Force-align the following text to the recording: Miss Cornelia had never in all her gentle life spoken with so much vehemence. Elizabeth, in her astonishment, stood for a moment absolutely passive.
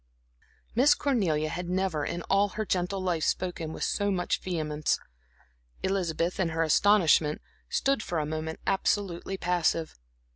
Miss 0.73 0.95
Cornelia 0.95 1.49
had 1.49 1.69
never 1.69 2.03
in 2.03 2.23
all 2.23 2.49
her 2.57 2.65
gentle 2.65 3.01
life 3.01 3.23
spoken 3.23 3.71
with 3.71 3.83
so 3.83 4.09
much 4.09 4.41
vehemence. 4.41 4.97
Elizabeth, 5.83 6.39
in 6.39 6.49
her 6.49 6.63
astonishment, 6.63 7.39
stood 7.69 8.01
for 8.01 8.17
a 8.17 8.25
moment 8.25 8.61
absolutely 8.65 9.37
passive. 9.37 9.93